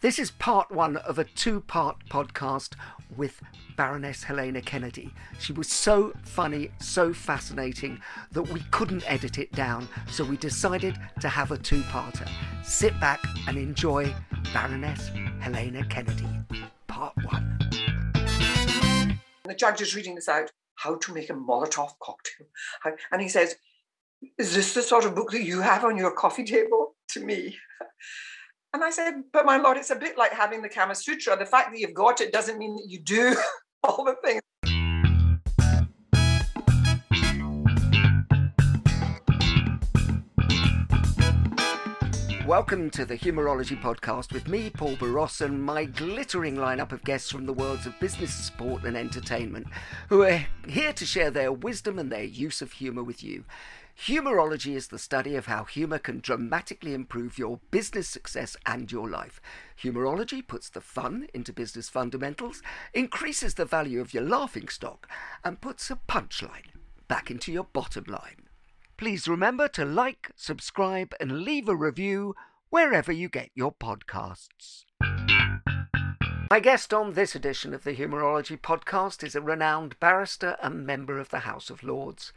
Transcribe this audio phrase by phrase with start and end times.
[0.00, 2.70] This is part one of a two part podcast
[3.18, 3.42] with
[3.76, 5.12] Baroness Helena Kennedy.
[5.38, 8.00] She was so funny, so fascinating
[8.32, 12.26] that we couldn't edit it down, so we decided to have a two parter.
[12.64, 14.14] Sit back and enjoy
[14.54, 16.28] Baroness Helena Kennedy,
[16.86, 17.58] part one.
[19.44, 22.46] The judge is reading this out how to make a Molotov cocktail.
[23.12, 23.56] And he says,
[24.38, 26.94] Is this the sort of book that you have on your coffee table?
[27.10, 27.56] To me.
[28.72, 31.36] And I said, But my lord, it's a bit like having the Kama Sutra.
[31.36, 33.34] The fact that you've got it doesn't mean that you do
[33.82, 34.40] all the things.
[42.46, 47.30] Welcome to the Humourology Podcast with me, Paul Boross, and my glittering lineup of guests
[47.30, 49.66] from the worlds of business, sport, and entertainment,
[50.08, 53.44] who are here to share their wisdom and their use of humour with you.
[54.06, 59.06] Humourology is the study of how humour can dramatically improve your business success and your
[59.06, 59.42] life.
[59.82, 62.62] Humourology puts the fun into business fundamentals,
[62.94, 65.06] increases the value of your laughing stock,
[65.44, 66.70] and puts a punchline
[67.08, 68.48] back into your bottom line.
[68.96, 72.34] Please remember to like, subscribe, and leave a review
[72.70, 74.84] wherever you get your podcasts.
[76.50, 81.18] My guest on this edition of the Humourology podcast is a renowned barrister and member
[81.20, 82.32] of the House of Lords.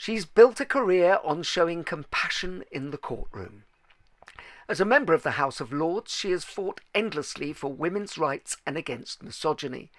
[0.00, 3.64] She's built a career on showing compassion in the courtroom.
[4.68, 8.56] As a member of the House of Lords, she has fought endlessly for women's rights
[8.64, 9.90] and against misogyny.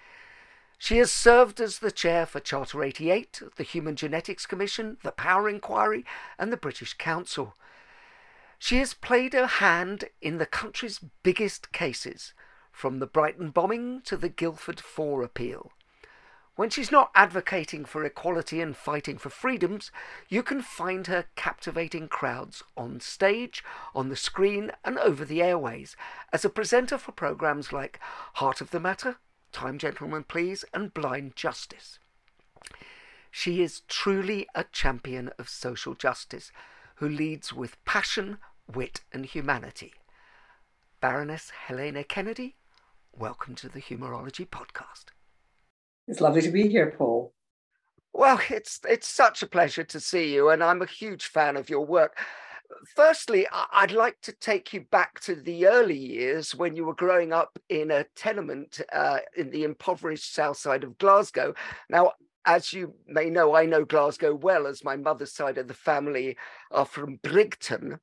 [0.78, 5.50] She has served as the chair for Charter 88, the Human Genetics Commission, the Power
[5.50, 6.06] Inquiry,
[6.38, 7.54] and the British Council.
[8.58, 12.32] She has played a hand in the country's biggest cases,
[12.72, 15.72] from the Brighton bombing to the Guildford 4 appeal.
[16.60, 19.90] When she's not advocating for equality and fighting for freedoms,
[20.28, 25.96] you can find her captivating crowds on stage, on the screen, and over the airways
[26.34, 27.98] as a presenter for programs like
[28.34, 29.16] Heart of the Matter,
[29.52, 31.98] Time Gentlemen Please, and Blind Justice.
[33.30, 36.52] She is truly a champion of social justice
[36.96, 38.36] who leads with passion,
[38.70, 39.94] wit, and humanity.
[41.00, 42.56] Baroness Helena Kennedy,
[43.16, 45.06] welcome to the Humourology Podcast.
[46.10, 47.32] It's lovely to be here, Paul.
[48.12, 51.70] Well, it's it's such a pleasure to see you, and I'm a huge fan of
[51.70, 52.18] your work.
[52.96, 57.32] Firstly, I'd like to take you back to the early years when you were growing
[57.32, 61.54] up in a tenement uh, in the impoverished south side of Glasgow.
[61.88, 65.74] Now, as you may know, I know Glasgow well, as my mother's side of the
[65.74, 66.36] family
[66.72, 68.00] are from Bridgeton.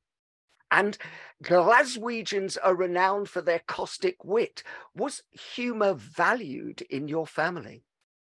[0.71, 0.97] And
[1.43, 4.63] Glaswegians are renowned for their caustic wit.
[4.95, 7.83] Was humour valued in your family?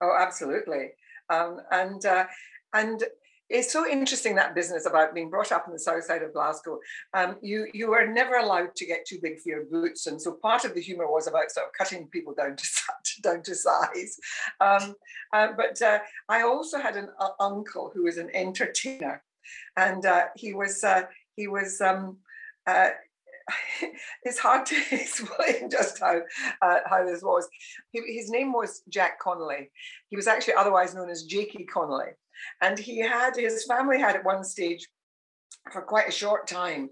[0.00, 0.90] Oh, absolutely.
[1.30, 2.26] Um, and uh,
[2.72, 3.02] and
[3.50, 6.78] it's so interesting that business about being brought up in the south side of Glasgow.
[7.14, 10.32] Um, you you were never allowed to get too big for your boots, and so
[10.32, 12.68] part of the humour was about sort of cutting people down to
[13.22, 14.18] down to size.
[14.60, 14.94] Um,
[15.32, 19.22] uh, but uh, I also had an uh, uncle who was an entertainer,
[19.76, 21.02] and uh, he was uh,
[21.36, 21.80] he was.
[21.80, 22.18] Um,
[22.66, 22.90] uh,
[24.22, 26.20] it's hard to explain just how
[26.62, 27.48] uh, how this was.
[27.90, 29.70] He, his name was Jack Connolly.
[30.08, 32.12] He was actually otherwise known as Jakey Connolly,
[32.62, 34.86] and he had his family had at one stage
[35.72, 36.90] for quite a short time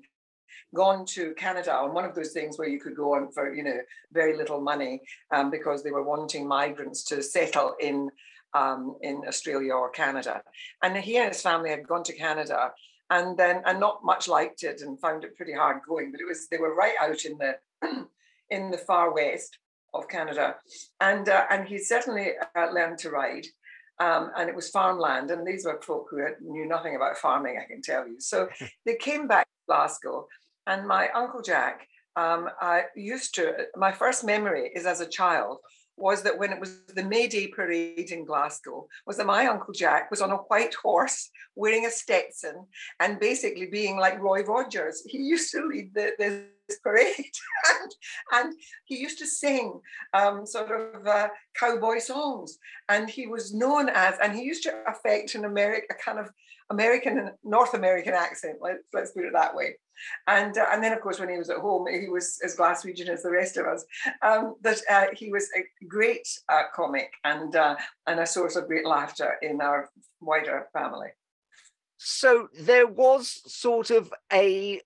[0.75, 3.63] gone to Canada on one of those things where you could go on for you
[3.63, 3.79] know
[4.13, 5.01] very little money
[5.35, 8.11] um, because they were wanting migrants to settle in
[8.55, 10.43] um, in Australia or Canada,
[10.83, 12.73] and he and his family had gone to Canada
[13.11, 16.11] and then and not much liked it and found it pretty hard going.
[16.11, 17.57] But it was they were right out in the
[18.51, 19.59] in the far west
[19.95, 20.57] of Canada,
[21.01, 23.47] and uh, and he certainly uh, learned to ride.
[23.99, 27.59] Um, and it was farmland, and these were folk who had, knew nothing about farming,
[27.59, 28.21] I can tell you.
[28.21, 28.47] So
[28.85, 30.29] they came back to Glasgow,
[30.67, 35.61] And my Uncle Jack, um, I used to, my first memory is as a child
[35.97, 39.73] was that when it was the May Day parade in Glasgow, was that my Uncle
[39.73, 42.67] Jack was on a white horse wearing a Stetson
[43.01, 45.03] and basically being like Roy Rogers.
[45.07, 47.93] He used to lead the, this parade and,
[48.33, 48.55] and
[48.85, 49.81] he used to sing
[50.13, 51.29] um, sort of uh,
[51.59, 52.59] cowboy songs.
[52.89, 56.31] And he was known as, and he used to affect an American, a kind of
[56.71, 59.77] American, and North American accent, let's, let's put it that way.
[60.27, 63.09] And, uh, and then, of course, when he was at home, he was as Glaswegian
[63.09, 63.85] as the rest of us.
[64.23, 67.77] Um, but uh, he was a great uh, comic and, uh,
[68.07, 69.91] and a source of great laughter in our
[70.21, 71.09] wider family.
[71.99, 74.83] So there was sort of a,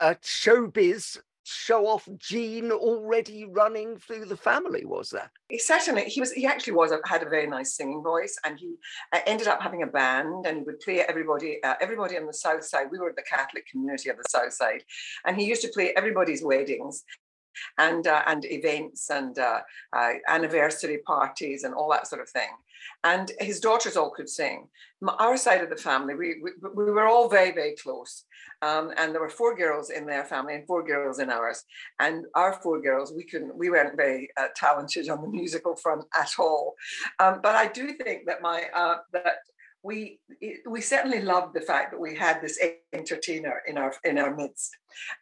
[0.00, 6.20] a showbiz show off gene already running through the family was that he certainly he
[6.20, 8.74] was he actually was had a very nice singing voice and he
[9.12, 12.32] uh, ended up having a band and he would play everybody uh, everybody on the
[12.32, 12.86] south side.
[12.90, 14.84] We were the catholic community of the south side
[15.24, 17.04] and he used to play everybody's weddings
[17.78, 19.60] and uh, and events and uh,
[19.92, 22.50] uh, anniversary parties and all that sort of thing.
[23.04, 24.68] And his daughters all could sing.
[25.18, 28.24] Our side of the family, we, we, we were all very, very close.
[28.62, 31.64] Um, and there were four girls in their family and four girls in ours.
[32.00, 36.04] And our four girls, we couldn't, we weren't very uh, talented on the musical front
[36.18, 36.74] at all.
[37.20, 39.38] Um, but I do think that my uh, that
[39.88, 40.20] we
[40.74, 42.58] we certainly loved the fact that we had this
[42.92, 44.70] entertainer in our in our midst,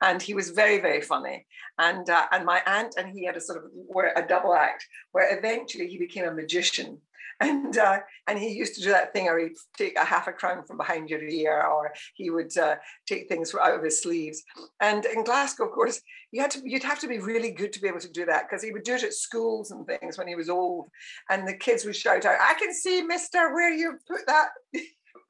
[0.02, 1.46] and he was very very funny.
[1.78, 3.64] And uh, and my aunt and he had a sort of
[3.94, 4.82] were a double act
[5.12, 7.00] where eventually he became a magician
[7.40, 10.32] and uh, and he used to do that thing, or he'd take a half a
[10.32, 14.42] crown from behind your ear, or he would uh, take things out of his sleeves.
[14.80, 16.00] And in Glasgow, of course,
[16.32, 18.48] you had to you'd have to be really good to be able to do that
[18.48, 20.88] because he would do it at schools and things when he was old,
[21.30, 24.48] and the kids would shout out, "I can see, Mister, where you put that."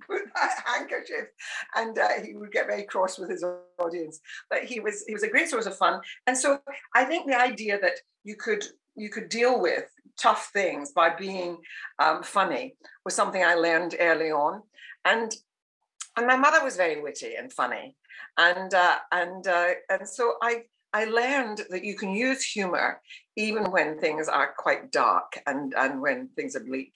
[0.07, 1.27] put that handkerchief
[1.75, 3.45] and uh, he would get very cross with his
[3.81, 6.61] audience but he was he was a great source of fun and so
[6.95, 8.65] i think the idea that you could
[8.95, 9.87] you could deal with
[10.21, 11.59] tough things by being
[11.99, 14.63] um, funny was something I learned early on,
[15.05, 15.35] and
[16.17, 17.95] and my mother was very witty and funny,
[18.39, 23.01] and uh, and uh, and so I I learned that you can use humor
[23.37, 26.95] even when things are quite dark and and when things are bleak,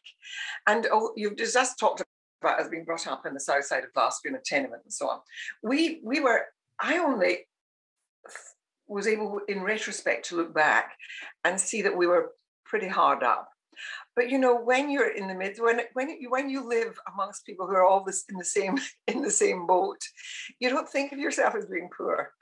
[0.67, 2.03] and oh, you've just talked
[2.43, 4.93] about as being brought up in the south side of Glasgow in a tenement and
[4.93, 5.21] so on.
[5.63, 6.47] We we were
[6.81, 7.47] I only
[8.89, 10.97] was able in retrospect to look back
[11.45, 12.33] and see that we were
[12.71, 13.49] pretty hard up.
[14.17, 17.47] But you know, when you're in the midst, when when you, when you live amongst
[17.47, 20.01] people who are all this in the same in the same boat,
[20.59, 22.33] you don't think of yourself as being poor.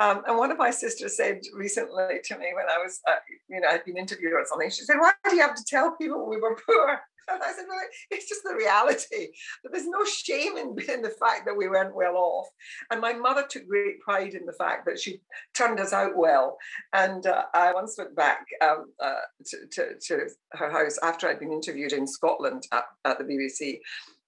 [0.00, 3.14] Um, and one of my sisters said recently to me when I was, uh,
[3.48, 4.70] you know, I'd been interviewed or something.
[4.70, 7.00] She said, "Why do you have to tell people we were poor?"
[7.32, 7.80] And I said, well,
[8.10, 9.28] it's just the reality.
[9.62, 12.48] But there's no shame in, in the fact that we weren't well off.
[12.90, 15.20] And my mother took great pride in the fact that she
[15.54, 16.58] turned us out well.
[16.92, 19.14] And uh, I once went back um, uh,
[19.46, 23.80] to, to, to, her house after I'd been interviewed in Scotland at, at the BBC.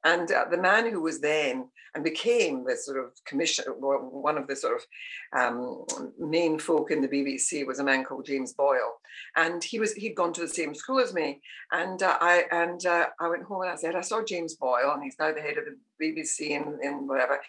[0.07, 4.47] And uh, the man who was then and became the sort of commissioner, one of
[4.47, 4.83] the sort of
[5.37, 5.85] um,
[6.17, 9.01] main folk in the BBC was a man called James Boyle,
[9.35, 11.41] and he was he'd gone to the same school as me,
[11.73, 14.93] and uh, I and uh, I went home and I said I saw James Boyle,
[14.95, 17.41] and he's now the head of the BBC and in whatever,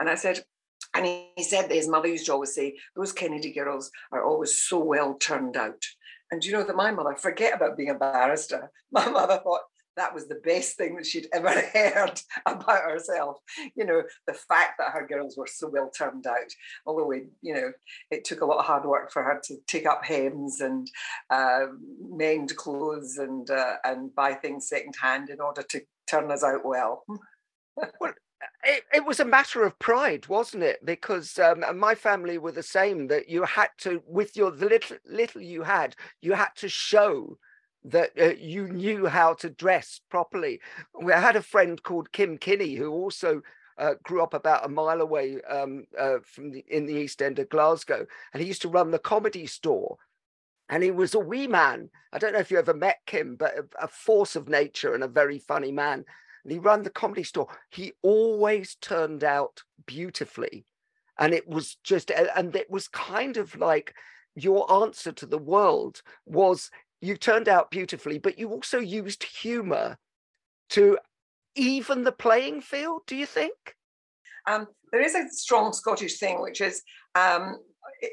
[0.00, 0.44] and I said.
[0.92, 4.60] And he said that his mother used to always say, Those Kennedy girls are always
[4.60, 5.84] so well turned out.
[6.32, 8.72] And you know that my mother, forget about being a barrister.
[8.90, 9.60] My mother thought,
[10.00, 13.36] that was the best thing that she'd ever heard about herself.
[13.76, 16.50] You know, the fact that her girls were so well turned out.
[16.86, 17.72] Although we, you know,
[18.10, 20.90] it took a lot of hard work for her to take up hems and
[21.28, 21.66] uh,
[22.08, 27.04] mend clothes and uh, and buy things secondhand in order to turn us out well.
[28.00, 28.14] well,
[28.64, 30.84] it, it, was a matter of pride, wasn't it?
[30.84, 33.06] Because um, my family were the same.
[33.08, 37.36] That you had to, with your the little little you had, you had to show
[37.84, 40.60] that uh, you knew how to dress properly.
[41.00, 43.42] We had a friend called Kim Kinnie who also
[43.78, 47.38] uh, grew up about a mile away um, uh, from the, in the East End
[47.38, 49.96] of Glasgow, and he used to run the comedy store.
[50.68, 51.90] And he was a wee man.
[52.12, 55.02] I don't know if you ever met Kim, but a, a force of nature and
[55.02, 56.04] a very funny man.
[56.44, 57.48] And he ran the comedy store.
[57.70, 60.66] He always turned out beautifully,
[61.18, 63.94] and it was just, and it was kind of like
[64.34, 66.70] your answer to the world was
[67.00, 69.98] you turned out beautifully, but you also used humor
[70.70, 70.98] to
[71.54, 73.54] even the playing field, do you think?
[74.46, 76.82] Um, there is a strong Scottish thing, which is
[77.14, 77.56] um,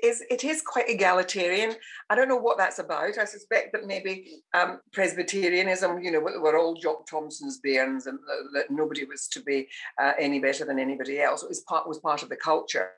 [0.03, 1.75] is it is quite egalitarian.
[2.09, 3.17] I don't know what that's about.
[3.17, 8.19] I suspect that maybe um, Presbyterianism, you know, we're all Jock Thomson's bairns, and
[8.53, 9.67] that nobody was to be
[10.01, 11.43] uh, any better than anybody else.
[11.43, 12.91] It was part was part of the culture.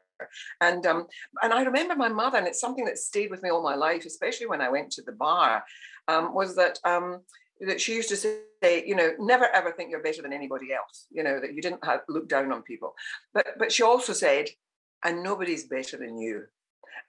[0.62, 1.08] And um,
[1.42, 4.06] and I remember my mother, and it's something that stayed with me all my life,
[4.06, 5.64] especially when I went to the bar,
[6.08, 7.22] um, was that um,
[7.62, 11.08] that she used to say, you know, never ever think you're better than anybody else.
[11.12, 12.94] You know that you didn't have, look down on people.
[13.34, 14.48] But but she also said,
[15.04, 16.44] and nobody's better than you.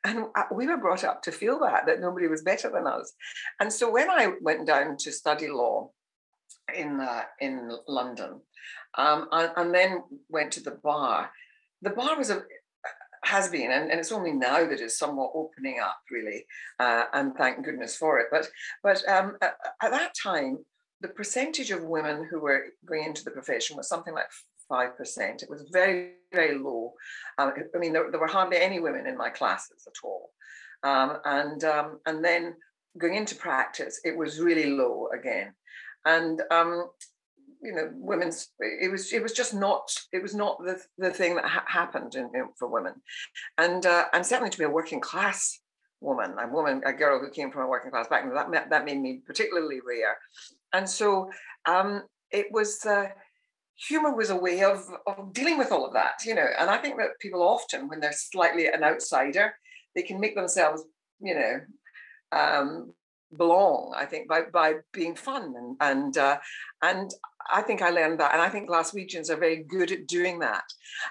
[0.05, 3.13] And uh, we were brought up to feel that that nobody was better than us.
[3.61, 5.91] And so when I went down to study law
[6.75, 8.41] in uh, in London,
[8.97, 11.31] um, and, and then went to the bar,
[11.83, 12.43] the bar was a
[13.25, 16.47] has been, and, and it's only now that it's somewhat opening up, really,
[16.79, 18.27] uh, and thank goodness for it.
[18.31, 18.49] But
[18.83, 20.59] but um, at, at, that time,
[21.01, 24.29] the percentage of women who were going into the profession was something like
[24.69, 25.43] five percent.
[25.43, 26.95] It was very very low.
[27.39, 30.31] Um, I mean, there, there, were hardly any women in my classes at all,
[30.83, 32.55] um, and um, and then
[32.99, 35.53] going into practice, it was really low again,
[36.07, 36.87] and um,
[37.63, 41.37] you know women's it was it was just not it was not the, the thing
[41.37, 42.95] that ha- happened in, in, for women.
[43.59, 45.61] And uh, and certainly to be a working class
[46.01, 49.01] woman a woman a girl who came from a working class background that that made
[49.01, 50.17] me particularly rare.
[50.73, 51.31] And so
[51.67, 53.09] um, it was uh,
[53.89, 56.49] humor was a way of, of dealing with all of that you know.
[56.59, 59.55] And i think that people often when they're slightly an outsider
[59.95, 60.85] they can make themselves
[61.21, 61.61] you know
[62.33, 62.95] um,
[63.37, 66.39] belong i think by by being fun and and uh,
[66.83, 67.13] and
[67.53, 70.65] i think i learned that and i think glaswegians are very good at doing that.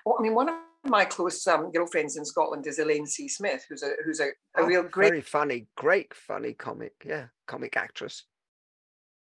[0.05, 0.55] Well, i mean one of
[0.85, 3.27] my close um, girlfriends in scotland is elaine c.
[3.27, 7.25] Smith who's a who's a, a oh, real great very funny great funny comic yeah
[7.49, 8.23] comic actress.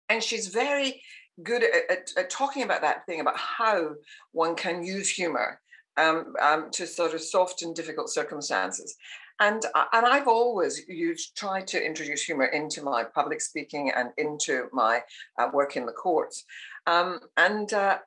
[0.09, 1.01] And she's very
[1.43, 3.95] good at, at, at talking about that thing about how
[4.33, 5.61] one can use humor
[5.97, 8.97] um, um, to sort of soften difficult circumstances.
[9.41, 14.69] And and I've always used tried to introduce humor into my public speaking and into
[14.73, 15.03] my
[15.41, 16.45] uh, work in the courts,
[16.87, 17.99] um, and uh,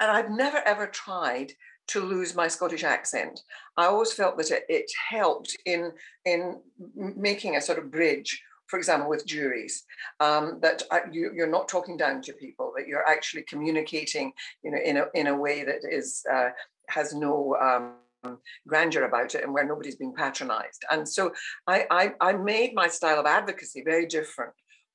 [0.00, 1.52] and I've never ever tried
[1.88, 3.40] to lose my Scottish accent.
[3.76, 5.92] I always felt that it, it helped in
[6.24, 6.60] in
[6.94, 9.84] making a sort of bridge for example, with juries,
[10.20, 10.82] um, that
[11.12, 14.32] you, are not talking down to people, that you're actually communicating,
[14.62, 16.48] you know, in a in a way that is uh,
[16.88, 20.84] has no um, grandeur about it and where nobody's being patronized.
[20.90, 21.32] And so
[21.66, 24.54] I, I, I made my style of advocacy very different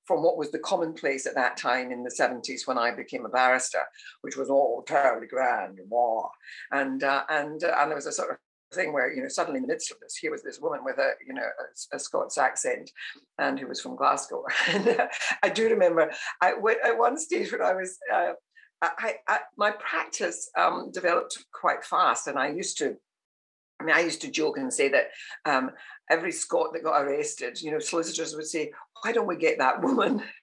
[0.09, 3.29] from what was the commonplace at that time in the 70s when I became a
[3.29, 3.83] barrister,
[4.21, 6.31] which was all terribly grand and war.
[6.71, 8.37] And, uh, and, uh, and there was a sort of
[8.73, 10.99] thing where you know suddenly in the midst of this here was this woman with
[10.99, 12.91] a you know a, a Scots accent
[13.39, 15.07] and who was from Glasgow uh,
[15.41, 18.33] I do remember I at one stage when I was uh,
[18.79, 22.95] I, I, my practice um, developed quite fast and I used to
[23.79, 25.09] I mean, I used to joke and say that
[25.45, 25.71] um,
[26.09, 29.81] every Scot that got arrested, you know, solicitors would say, "Why don't we get that
[29.81, 30.23] woman?"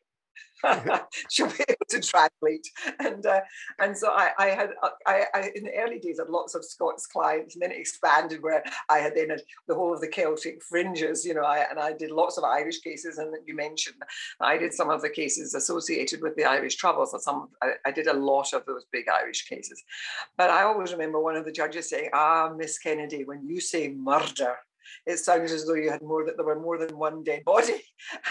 [1.30, 2.66] she'll be able to translate.
[2.98, 3.40] And uh,
[3.78, 6.64] and so I, I had uh, I, I, in the early days had lots of
[6.64, 9.36] Scots clients, and then it expanded where I had then
[9.68, 12.80] the whole of the Celtic fringes, you know, I, and I did lots of Irish
[12.80, 13.18] cases.
[13.18, 13.96] And you mentioned
[14.40, 17.12] I did some of the cases associated with the Irish Troubles.
[17.12, 19.82] So some I, I did a lot of those big Irish cases.
[20.36, 23.88] But I always remember one of the judges saying, "Ah, Miss Kennedy, when you say
[23.88, 24.56] murder."
[25.07, 27.83] It sounds as though you had more that there were more than one dead body.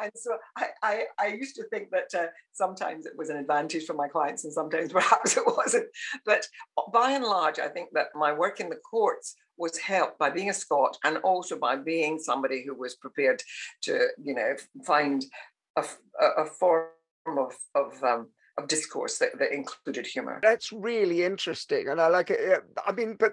[0.00, 3.84] and so I, I, I, used to think that uh, sometimes it was an advantage
[3.84, 5.86] for my clients and sometimes perhaps it wasn't.
[6.24, 6.46] But
[6.92, 10.50] by and large, I think that my work in the courts was helped by being
[10.50, 13.42] a Scot and also by being somebody who was prepared
[13.82, 15.24] to, you know, find
[15.76, 15.84] a,
[16.20, 16.88] a form
[17.26, 20.38] of, of um, of discourse that, that included humor.
[20.42, 21.88] That's really interesting.
[21.88, 22.62] And I like it.
[22.86, 23.32] I mean, but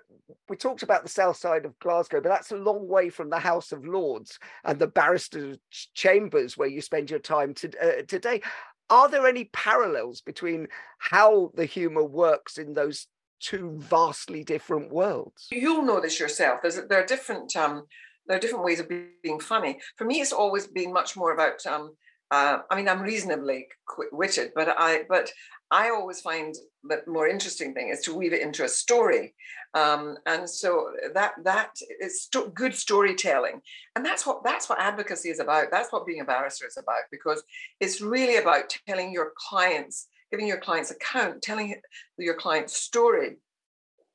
[0.49, 3.39] we talked about the south side of Glasgow, but that's a long way from the
[3.39, 5.59] House of Lords and the barristers'
[5.93, 8.41] chambers where you spend your time to, uh, today.
[8.89, 13.07] Are there any parallels between how the humor works in those
[13.39, 15.47] two vastly different worlds?
[15.51, 16.61] You'll know this yourself.
[16.61, 17.55] There's, there are different.
[17.55, 17.85] Um,
[18.27, 19.79] there are different ways of being funny.
[19.97, 21.95] For me, it's always been much more about um,
[22.31, 25.31] uh, I mean, I'm reasonably quick-witted, but I but
[25.69, 29.35] I always find the more interesting thing is to weave it into a story,
[29.73, 33.61] um, and so that that is st- good storytelling,
[33.95, 35.71] and that's what that's what advocacy is about.
[35.71, 37.43] That's what being a barrister is about because
[37.81, 41.81] it's really about telling your clients, giving your clients account, telling
[42.17, 43.37] your client's story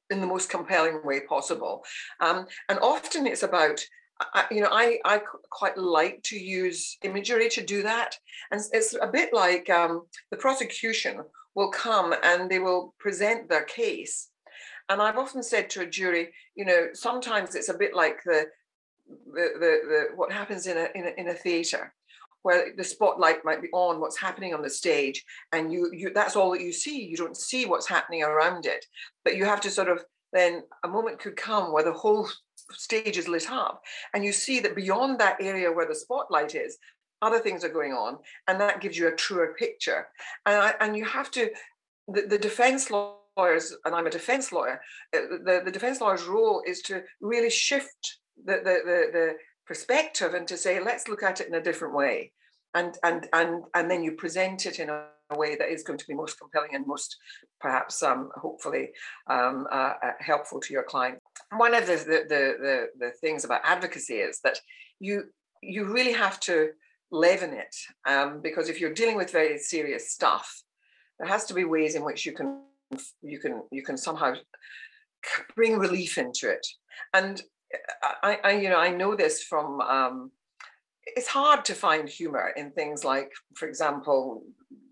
[0.08, 1.84] in the most compelling way possible,
[2.20, 3.84] um, and often it's about
[4.20, 5.20] I, you know, I, I
[5.50, 8.18] quite like to use imagery to do that.
[8.50, 11.22] And it's a bit like um, the prosecution
[11.54, 14.28] will come and they will present their case.
[14.88, 18.46] And I've often said to a jury, you know, sometimes it's a bit like the,
[19.08, 21.92] the, the, the what happens in a, in a, in a theatre
[22.42, 26.36] where the spotlight might be on what's happening on the stage and you you that's
[26.36, 28.86] all that you see you don't see what's happening around it
[29.24, 32.28] but you have to sort of then a moment could come where the whole
[32.72, 33.82] stage is lit up
[34.14, 36.78] and you see that beyond that area where the spotlight is
[37.22, 38.18] other things are going on
[38.48, 40.08] and that gives you a truer picture.
[40.44, 41.50] And, I, and you have to
[42.08, 44.80] the, the defense lawyers and i'm a defense lawyer
[45.14, 49.32] uh, the, the defense lawyer's role is to really shift the, the, the, the
[49.66, 52.32] perspective and to say let's look at it in a different way
[52.74, 55.06] and and and and then you present it in a
[55.36, 57.16] way that is going to be most compelling and most
[57.60, 58.90] perhaps um, hopefully
[59.28, 61.18] um, uh, uh, helpful to your client.
[61.56, 64.58] One of the the, the the the things about advocacy is that
[65.00, 65.24] you
[65.62, 66.70] you really have to
[67.10, 67.74] leaven it
[68.06, 70.62] um, because if you're dealing with very serious stuff
[71.18, 72.62] there has to be ways in which you can
[73.22, 74.34] you can you can somehow
[75.54, 76.66] bring relief into it.
[77.12, 77.42] And
[78.22, 80.30] I, I you know i know this from um,
[81.06, 84.42] it's hard to find humor in things like for example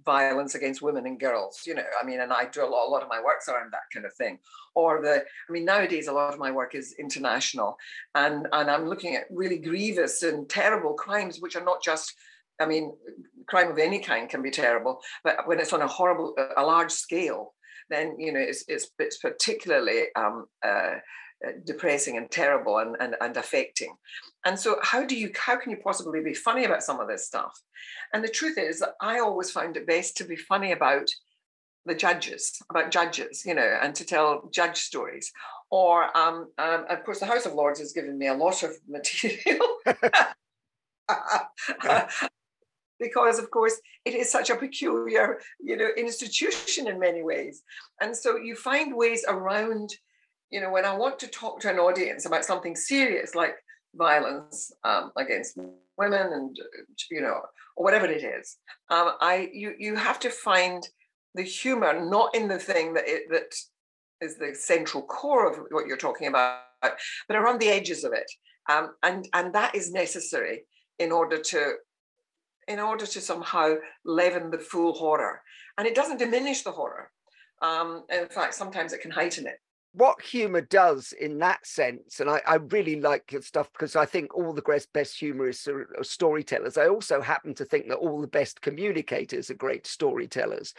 [0.05, 2.91] violence against women and girls you know i mean and i do a lot, a
[2.91, 4.39] lot of my works around that kind of thing.
[4.75, 7.77] Or the i mean nowadays a lot of my work is international
[8.15, 12.13] and and i'm looking at really grievous and terrible crimes which are not just
[12.61, 12.93] i mean
[13.47, 16.91] crime of any kind can be terrible but when it's on a horrible a large
[16.91, 17.55] scale
[17.91, 20.95] then you know it's it's, it's particularly um, uh,
[21.65, 23.95] depressing and terrible and, and, and affecting.
[24.45, 27.27] And so how do you how can you possibly be funny about some of this
[27.27, 27.53] stuff?
[28.13, 31.09] And the truth is that I always found it best to be funny about
[31.87, 35.31] the judges, about judges, you know, and to tell judge stories.
[35.71, 38.73] Or um, um, of course the House of Lords has given me a lot of
[38.89, 39.79] material.
[43.01, 47.63] because of course it is such a peculiar you know institution in many ways
[48.01, 49.91] and so you find ways around
[50.55, 53.57] you know, when I want to talk to an audience about something serious like
[53.97, 55.59] violence um, against
[55.99, 56.57] women and
[57.11, 57.41] you know
[57.77, 58.57] or whatever it is,
[58.89, 60.89] um, I you you have to find
[61.35, 63.53] the humor not in the thing that it, that
[64.25, 68.31] is the central core of what you're talking about, but around the edges of it,
[68.71, 70.63] um, and and that is necessary
[71.01, 71.73] in order to
[72.69, 75.43] in order to somehow leaven the full horror,
[75.79, 77.11] and it doesn't diminish the horror.
[77.61, 79.59] Um, in fact, sometimes it can heighten it
[79.95, 84.05] what humor does in that sense, and I, I really like your stuff because I
[84.05, 86.77] think all the best, humorists are, are, storytellers.
[86.77, 90.75] I also happen to think that all the best communicators are great storytellers.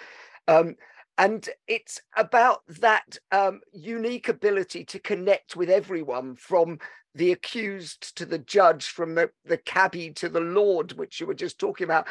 [0.49, 0.75] Um,
[1.17, 6.79] and it's about that um, unique ability to connect with everyone from
[7.15, 11.33] the accused to the judge, from the, the cabbie to the lord, which you were
[11.33, 12.05] just talking about.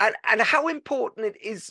[0.00, 1.70] And, and how important it is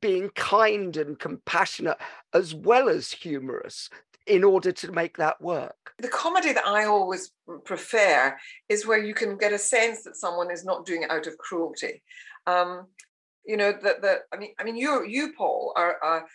[0.00, 1.98] being kind and compassionate
[2.32, 3.90] as well as humorous
[4.26, 5.94] in order to make that work.
[5.98, 7.32] The comedy that I always
[7.64, 8.36] prefer
[8.68, 11.38] is where you can get a sense that someone is not doing it out of
[11.38, 12.02] cruelty.
[12.46, 12.86] Um,
[13.46, 16.26] you know that the I mean I mean you you Paul are, are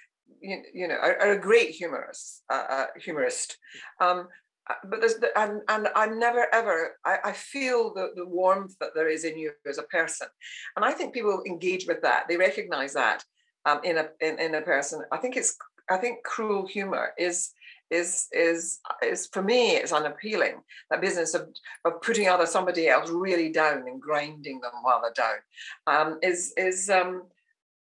[0.41, 3.57] you, you know are, are, a great humorist uh, uh, humorist.
[3.99, 4.27] Um,
[4.69, 8.75] uh, but there's the, and and I never ever I, I feel the the warmth
[8.79, 10.27] that there is in you as a person,
[10.75, 12.27] and I think people engage with that.
[12.29, 13.23] They recognize that
[13.65, 15.03] um, in a in, in a person.
[15.11, 15.57] I think it's
[15.89, 17.51] I think cruel humor is
[17.89, 20.61] is is is for me it's unappealing.
[20.89, 21.49] That business of
[21.85, 25.37] of putting other somebody else really down and grinding them while they're down
[25.87, 27.23] um, is is um,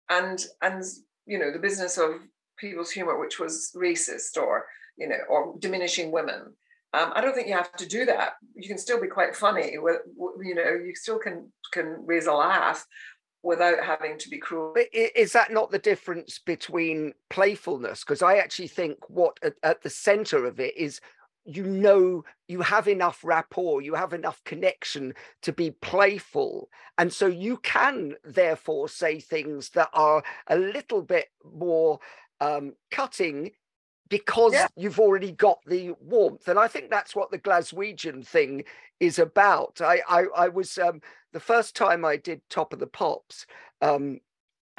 [0.09, 0.83] and and
[1.25, 2.15] you know the business of
[2.57, 4.65] people's humor, which was racist or
[4.97, 6.53] you know or diminishing women.
[6.91, 8.33] Um, I don't think you have to do that.
[8.55, 9.73] You can still be quite funny.
[9.73, 12.83] You know, you still can can raise a laugh
[13.43, 14.73] without having to be cruel.
[14.75, 18.03] But is that not the difference between playfulness?
[18.03, 20.99] Because I actually think what at, at the center of it is
[21.45, 27.27] you know you have enough rapport you have enough connection to be playful and so
[27.27, 31.99] you can therefore say things that are a little bit more
[32.41, 33.51] um, cutting
[34.09, 34.67] because yeah.
[34.75, 38.63] you've already got the warmth and i think that's what the glaswegian thing
[38.99, 41.01] is about i i, I was um,
[41.33, 43.45] the first time I did Top of the Pops,
[43.81, 44.19] um,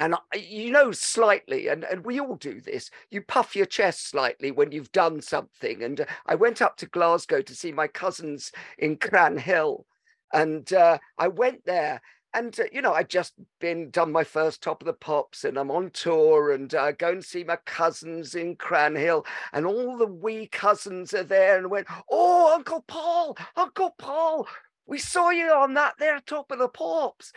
[0.01, 4.09] and I, you know slightly, and, and we all do this, you puff your chest
[4.09, 5.83] slightly when you've done something.
[5.83, 9.85] And uh, I went up to Glasgow to see my cousins in Cranhill,
[10.33, 12.01] and uh, I went there.
[12.33, 15.55] And uh, you know, I'd just been done my first top of the pops, and
[15.55, 20.07] I'm on tour, and uh, go and see my cousins in Cranhill, and all the
[20.07, 24.47] wee cousins are there, and went, "Oh, Uncle Paul, Uncle Paul,
[24.85, 27.31] we saw you on that there top of the pops.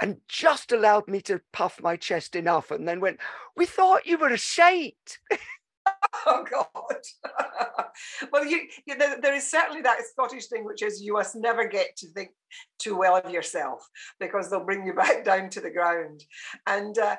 [0.00, 3.18] And just allowed me to puff my chest enough and then went,
[3.56, 5.18] We thought you were a shite.
[6.26, 7.84] oh God.
[8.32, 11.96] well, you, you there, is certainly that Scottish thing, which is you must never get
[11.96, 12.30] to think
[12.78, 13.88] too well of yourself
[14.20, 16.22] because they'll bring you back down to the ground.
[16.66, 17.16] And uh,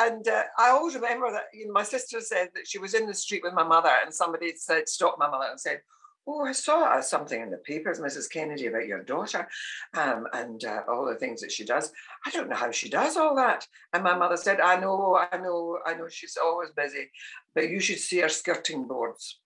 [0.00, 3.06] and uh, I always remember that you know, my sister said that she was in
[3.06, 5.80] the street with my mother, and somebody said, "Stop, my mother and said,
[6.28, 8.28] Oh, I saw something in the papers, Mrs.
[8.28, 9.46] Kennedy, about your daughter
[9.94, 11.92] um, and uh, all the things that she does.
[12.26, 13.66] I don't know how she does all that.
[13.92, 17.10] And my mother said, I know, I know, I know she's always busy,
[17.54, 19.38] but you should see her skirting boards.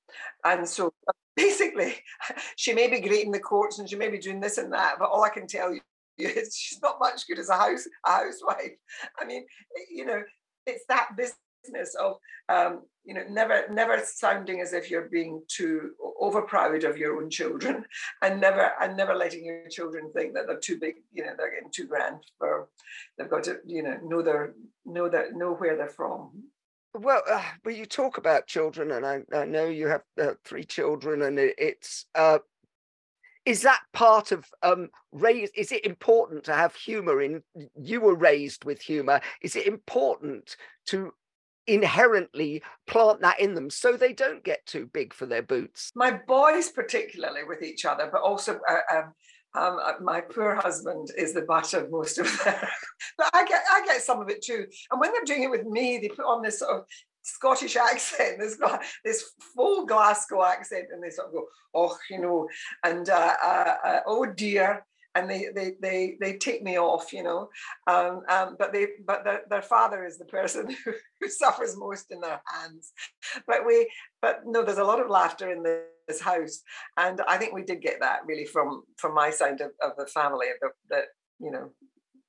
[0.42, 0.94] And so
[1.36, 1.96] basically,
[2.56, 4.96] she may be great in the courts and she may be doing this and that,
[4.98, 5.80] but all I can tell you
[6.18, 8.72] is she's not much good as a house a housewife.
[9.20, 9.44] I mean,
[9.90, 10.22] you know,
[10.66, 12.16] it's that business business of
[12.48, 17.16] um, you know never never sounding as if you're being too over proud of your
[17.16, 17.84] own children
[18.22, 21.50] and never and never letting your children think that they're too big you know they're
[21.50, 22.68] getting too grand for
[23.16, 26.44] they've got to you know know their know that know where they're from.
[26.92, 30.64] Well uh, but you talk about children and i, I know you have uh, three
[30.64, 32.38] children and it, it's uh,
[33.46, 37.42] is that part of um raise is it important to have humor in
[37.80, 39.20] you were raised with humor.
[39.40, 41.12] Is it important to
[41.66, 45.90] inherently plant that in them so they don't get too big for their boots.
[45.94, 49.12] My boys, particularly with each other, but also uh, um,
[49.54, 52.54] um, uh, my poor husband is the butt of most of them.
[53.18, 54.66] but I get I get some of it too.
[54.90, 56.84] And when they're doing it with me, they put on this sort of
[57.22, 58.58] Scottish accent, this
[59.04, 62.48] this full Glasgow accent, and they sort of go, "Oh, you know,"
[62.84, 67.22] and uh, uh, uh, "Oh dear," and they they they they take me off, you
[67.22, 67.48] know.
[67.86, 72.06] Um, um, but they but their, their father is the person who, who suffers most
[72.10, 72.92] in their hands.
[73.46, 73.90] But we
[74.22, 76.60] but no, there's a lot of laughter in this house,
[76.96, 80.06] and I think we did get that really from from my side of, of the
[80.06, 80.46] family
[80.90, 81.04] that
[81.40, 81.70] you know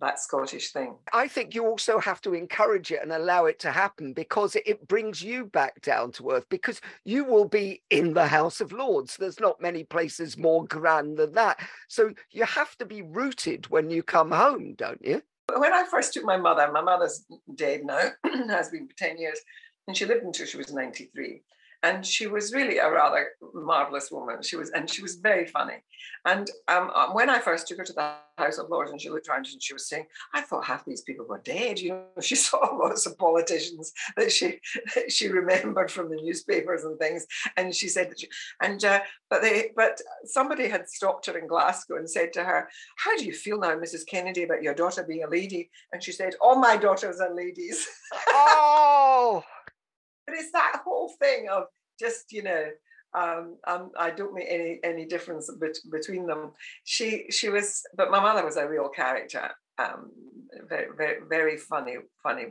[0.01, 0.95] that Scottish thing.
[1.13, 4.87] I think you also have to encourage it and allow it to happen because it
[4.87, 9.15] brings you back down to earth because you will be in the House of Lords.
[9.15, 11.59] There's not many places more grand than that.
[11.87, 15.21] So you have to be rooted when you come home, don't you?
[15.55, 18.09] When I first took my mother, my mother's dead now,
[18.49, 19.39] has been for 10 years,
[19.87, 21.41] and she lived until she was 93
[21.84, 24.44] and she was really a rather marvelous woman.
[24.44, 25.84] She was, and she was very funny.
[26.26, 29.10] And um, uh, when I first took her to the House of Lords, and she
[29.10, 32.06] looked around and she was saying, "I thought half these people were dead." You know,
[32.22, 34.60] she saw lots of politicians that she
[34.96, 37.26] that she remembered from the newspapers and things.
[37.58, 38.28] And she said that, she,
[38.62, 42.70] and uh, but they, but somebody had stopped her in Glasgow and said to her,
[42.98, 44.06] "How do you feel now, Mrs.
[44.08, 47.88] Kennedy, about your daughter being a lady?" And she said, "All my daughters are ladies."
[48.34, 49.44] Oh.
[50.32, 51.65] But it's that whole thing of
[52.00, 52.65] just, you know,
[53.13, 56.54] um, um, I don't make any any difference bet- between them.
[56.86, 59.52] She she was, but my mother was a real character.
[59.78, 60.12] Um,
[60.70, 62.50] very very very funny funny.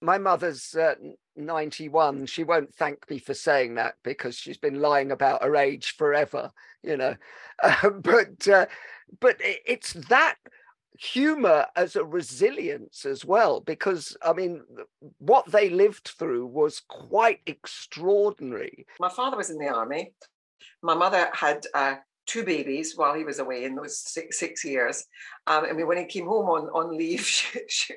[0.00, 0.94] My mother's uh,
[1.36, 5.96] 91 she won't thank me for saying that because she's been lying about her age
[5.96, 7.16] forever you know.
[7.62, 8.66] Uh, but uh,
[9.18, 10.34] but it's that
[10.98, 14.62] humor as a resilience as well because i mean
[15.18, 18.86] what they lived through was quite extraordinary.
[19.00, 20.12] My father was in the army.
[20.82, 25.04] My mother had uh, two babies while he was away in those six, six years.
[25.46, 27.94] Um, I mean, when he came home on, on leave, she, she,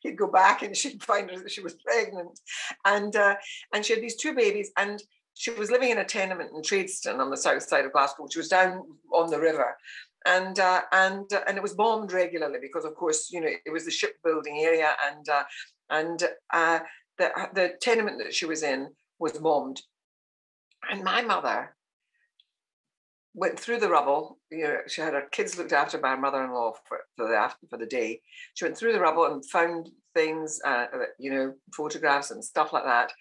[0.00, 2.38] he'd go back and she'd find her that she was pregnant.
[2.84, 3.36] And, uh,
[3.74, 4.70] and she had these two babies.
[4.76, 5.02] And
[5.34, 8.24] she was living in a tenement in Tradeston on the south side of Glasgow.
[8.24, 8.82] which was down
[9.12, 9.76] on the river.
[10.24, 13.72] And uh, and uh, and it was bombed regularly because, of course, you know it
[13.72, 15.42] was the shipbuilding area, and uh,
[15.90, 16.78] and uh,
[17.18, 19.82] the the tenement that she was in was bombed.
[20.88, 21.74] And my mother
[23.34, 24.38] went through the rubble.
[24.50, 27.66] You know, she had her kids looked after by her mother-in-law for, for the after,
[27.68, 28.20] for the day.
[28.54, 30.86] She went through the rubble and found things, uh,
[31.18, 33.12] you know, photographs and stuff like that.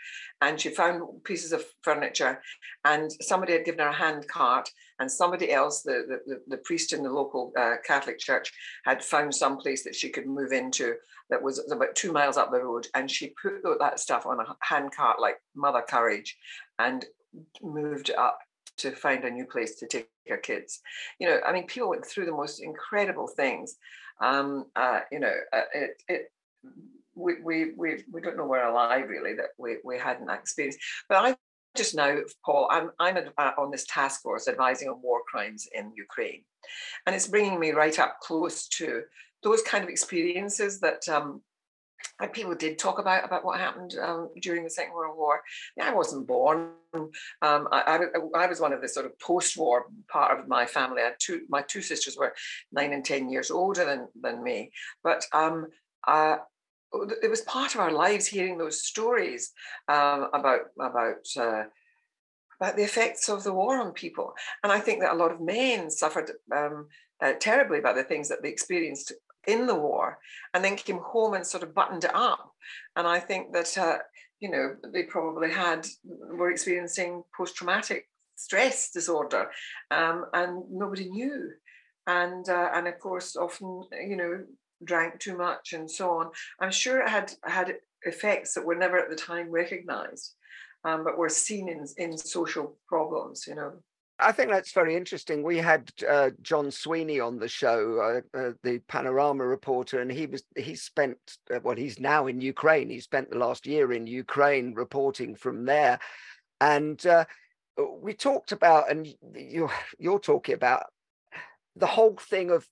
[0.41, 2.41] And she found pieces of furniture,
[2.84, 4.69] and somebody had given her a hand cart,
[5.00, 8.52] and somebody else, the the, the priest in the local uh, Catholic church,
[8.84, 10.95] had found some place that she could move into
[11.30, 14.56] that was about two miles up the road, and she put that stuff on a
[14.60, 16.38] hand cart like Mother Courage,
[16.80, 17.06] and
[17.62, 18.39] moved up
[18.77, 20.81] to find a new place to take our kids.
[21.19, 23.75] You know, I mean, people went through the most incredible things.
[24.21, 26.31] Um, uh, you know, uh, it, it
[27.15, 30.77] we, we, we, we don't know we're alive really that we, we hadn't that experience.
[31.10, 31.36] But I
[31.75, 35.91] just now, Paul, I'm, I'm uh, on this task force advising on war crimes in
[35.95, 36.43] Ukraine.
[37.05, 39.03] And it's bringing me right up close to
[39.43, 41.41] those kind of experiences that um,
[42.21, 45.41] and people did talk about about what happened um, during the Second World War.
[45.75, 46.69] Yeah, I wasn't born.
[46.93, 51.01] Um, I, I, I, was one of the sort of post-war part of my family.
[51.01, 51.41] I had two.
[51.49, 52.36] My two sisters were
[52.71, 54.71] nine and ten years older than than me,
[55.03, 55.67] but um,
[56.07, 56.38] uh,
[57.23, 59.51] it was part of our lives hearing those stories
[59.88, 61.25] um, about about.
[61.36, 61.63] Uh,
[62.60, 65.41] about the effects of the war on people, and I think that a lot of
[65.41, 69.13] men suffered um, uh, terribly by the things that they experienced
[69.47, 70.19] in the war
[70.54, 72.51] and then came home and sort of buttoned it up.
[72.95, 73.97] And I think that, uh,
[74.39, 79.49] you know, they probably had, were experiencing post traumatic stress disorder
[79.91, 81.51] um, and nobody knew.
[82.08, 84.43] And, uh, and of course, often, you know,
[84.84, 86.32] drank too much and so on.
[86.60, 90.34] I'm sure it had, had effects that were never at the time recognized.
[90.84, 93.73] Um, but were seen in, in social problems, you know.
[94.21, 95.41] I think that's very interesting.
[95.41, 100.27] We had uh, John Sweeney on the show, uh, uh, the Panorama reporter, and he
[100.27, 101.17] was he spent
[101.53, 102.89] uh, well, he's now in Ukraine.
[102.89, 105.99] He spent the last year in Ukraine reporting from there,
[106.60, 107.25] and uh,
[107.99, 110.84] we talked about, and you're you're talking about
[111.75, 112.67] the whole thing of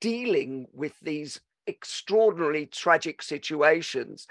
[0.00, 4.26] dealing with these extraordinarily tragic situations.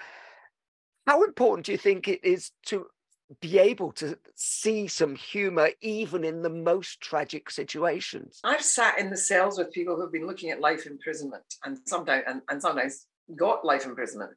[1.08, 2.88] How important do you think it is to
[3.42, 8.40] be able to see some humor even in the most tragic situations.
[8.44, 12.24] I've sat in the cells with people who've been looking at life imprisonment and sometimes
[12.28, 14.32] and, and sometimes got life imprisonment.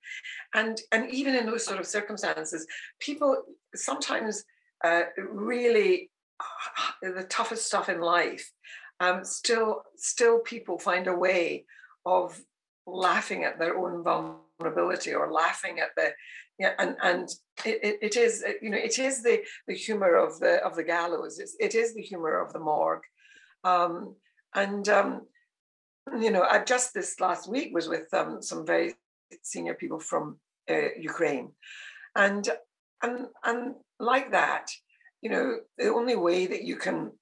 [0.54, 2.66] And and even in those sort of circumstances,
[3.00, 3.42] people
[3.74, 4.44] sometimes
[4.84, 6.10] uh, really
[7.02, 8.52] the toughest stuff in life,
[9.00, 11.64] um, still still people find a way
[12.04, 12.40] of
[12.86, 16.10] laughing at their own vulnerability or laughing at the
[16.58, 17.28] yeah and and
[17.64, 21.38] it, it is you know it is the the humor of the of the gallows.
[21.38, 23.04] It's, it is the humor of the morgue.
[23.64, 24.16] Um,
[24.54, 25.22] and um,
[26.20, 28.94] you know i just this last week was with um, some very
[29.42, 30.38] senior people from
[30.70, 31.52] uh, ukraine.
[32.14, 32.48] And
[33.02, 34.70] and and like that
[35.22, 37.12] you know the only way that you can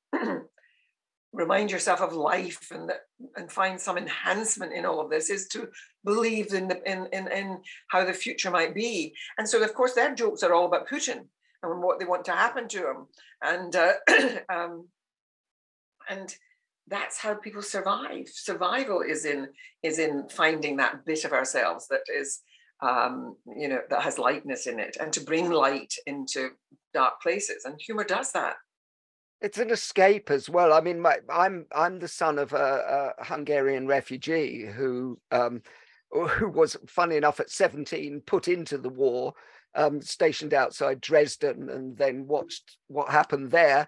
[1.33, 2.90] remind yourself of life and
[3.37, 5.69] and find some enhancement in all of this is to
[6.05, 9.14] believe in the in, in in how the future might be.
[9.38, 11.27] And so of course their jokes are all about putin
[11.62, 13.07] and what they want to happen to him.
[13.43, 13.93] And uh,
[14.53, 14.88] um,
[16.09, 16.35] and
[16.88, 18.29] that's how people survive.
[18.29, 19.49] Survival is in
[19.83, 22.40] is in finding that bit of ourselves that is
[22.83, 26.51] um, you know that has lightness in it and to bring light into
[26.93, 27.64] dark places.
[27.64, 28.57] And humor does that
[29.40, 30.72] it's an escape as well.
[30.72, 35.62] I mean, my, I'm I'm the son of a, a Hungarian refugee who um,
[36.11, 39.35] who was, funny enough, at 17 put into the war,
[39.74, 43.87] um, stationed outside Dresden, and then watched what happened there.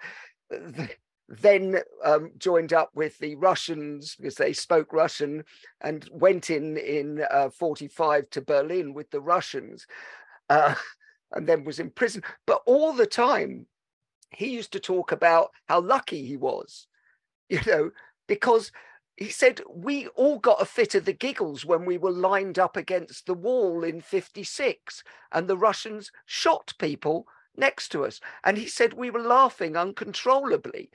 [1.29, 5.45] Then um, joined up with the Russians because they spoke Russian,
[5.81, 9.87] and went in in uh, 45 to Berlin with the Russians,
[10.51, 10.75] uh,
[11.33, 12.23] and then was in prison.
[12.47, 13.67] But all the time,
[14.33, 16.87] he used to talk about how lucky he was,
[17.49, 17.91] you know,
[18.29, 18.73] because
[19.17, 22.77] he said we all got a fit of the giggles when we were lined up
[22.77, 28.21] against the wall in 56 and the Russians shot people next to us.
[28.43, 30.91] And he said we were laughing uncontrollably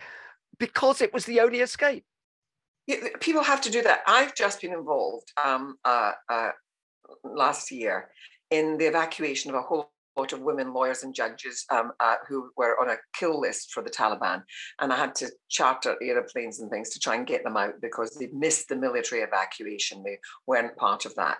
[0.58, 2.06] because it was the only escape.
[3.20, 4.00] People have to do that.
[4.08, 6.52] I've just been involved um, uh, uh,
[7.24, 8.10] last year
[8.50, 12.80] in the evacuation of a whole of women lawyers and judges um, uh, who were
[12.82, 14.44] on a kill list for the Taliban.
[14.80, 18.12] And I had to charter aeroplanes and things to try and get them out because
[18.12, 20.04] they missed the military evacuation.
[20.04, 21.40] They weren't part of that.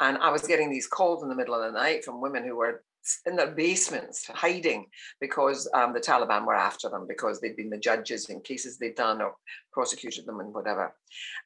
[0.00, 2.56] And I was getting these calls in the middle of the night from women who
[2.56, 2.82] were
[3.26, 4.86] in their basements hiding
[5.20, 8.96] because um, the Taliban were after them because they'd been the judges in cases they'd
[8.96, 9.34] done or
[9.72, 10.94] prosecuted them and whatever.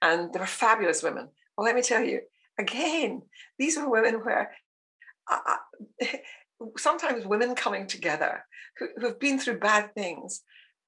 [0.01, 1.29] And they were fabulous women.
[1.57, 2.21] Well, let me tell you,
[2.59, 3.23] again,
[3.59, 4.51] these were women where
[5.31, 5.57] uh,
[6.77, 8.45] sometimes women coming together
[8.79, 10.43] who, have been through bad things,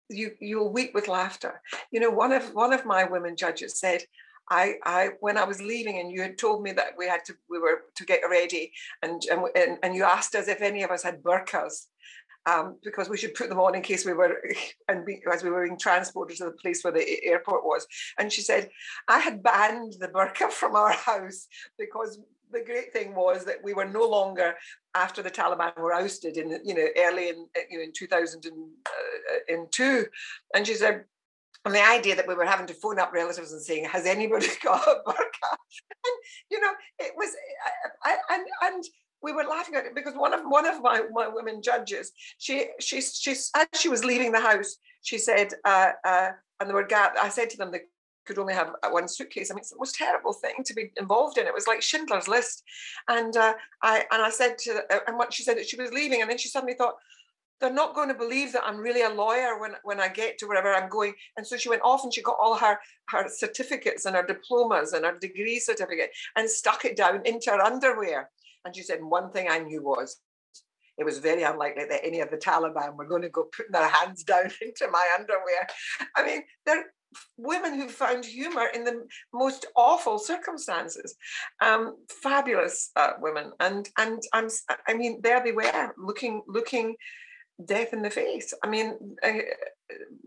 [0.08, 1.60] you you'll weep with laughter.
[1.90, 4.04] You know, one of one of my women judges said,
[4.50, 7.34] I, I when I was leaving and you had told me that we had to
[7.48, 11.02] we were to get ready and and, and you asked us if any of us
[11.02, 11.86] had burqas
[12.46, 14.42] um, because we should put them on in case we were
[14.88, 17.86] and be, as we were being transported to the place where the airport was
[18.18, 18.68] and she said
[19.08, 21.46] I had banned the burqa from our house
[21.78, 22.18] because
[22.54, 24.54] the great thing was that we were no longer
[24.94, 30.02] after the Taliban were ousted in you know early in you know in 2002 uh,
[30.54, 31.04] and she said
[31.64, 34.46] and the idea that we were having to phone up relatives and saying has anybody
[34.62, 36.16] got a burqa and
[36.50, 37.30] you know it was
[38.04, 38.84] I, I, and and
[39.22, 42.68] we were laughing at it because one of one of my, my women judges she
[42.80, 46.86] she she as she was leaving the house she said uh, uh, and there were
[46.86, 47.80] gaps I said to them they
[48.24, 49.50] could only have one suitcase.
[49.50, 51.46] I mean, it's the most terrible thing to be involved in.
[51.46, 52.62] It was like Schindler's List,
[53.08, 55.92] and uh, I and I said to uh, and what she said that she was
[55.92, 56.94] leaving, and then she suddenly thought
[57.60, 60.46] they're not going to believe that I'm really a lawyer when when I get to
[60.46, 61.14] wherever I'm going.
[61.36, 64.92] And so she went off and she got all her her certificates and her diplomas
[64.92, 68.30] and her degree certificate and stuck it down into her underwear.
[68.64, 70.20] And she said one thing I knew was
[70.96, 73.88] it was very unlikely that any of the Taliban were going to go putting their
[73.88, 75.66] hands down into my underwear.
[76.16, 76.92] I mean, they're
[77.36, 81.16] women who found humor in the most awful circumstances.
[81.60, 84.48] Um, fabulous uh, women, and and I'm
[84.86, 86.96] I mean there they were looking looking
[87.64, 88.52] death in the face.
[88.62, 89.32] I mean, uh,